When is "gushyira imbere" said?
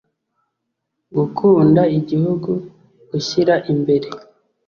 3.09-4.07